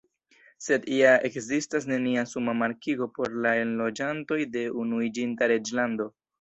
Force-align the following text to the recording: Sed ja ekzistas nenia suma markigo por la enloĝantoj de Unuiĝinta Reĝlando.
Sed 0.67 0.87
ja 0.99 1.11
ekzistas 1.29 1.85
nenia 1.91 2.23
suma 2.33 2.57
markigo 2.63 3.09
por 3.19 3.37
la 3.47 3.53
enloĝantoj 3.67 4.43
de 4.59 4.67
Unuiĝinta 4.87 5.55
Reĝlando. 5.57 6.13